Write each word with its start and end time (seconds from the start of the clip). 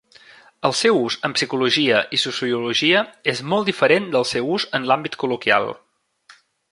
El 0.69 0.73
seu 0.77 0.95
ús 1.01 1.17
en 1.29 1.35
psicologia 1.39 1.99
i 2.17 2.21
sociologia 2.23 3.03
és 3.35 3.43
molt 3.53 3.69
diferent 3.73 4.09
del 4.17 4.29
seu 4.33 4.53
ús 4.55 4.69
en 4.79 4.89
l'àmbit 4.93 5.19
col·loquial. 5.25 5.71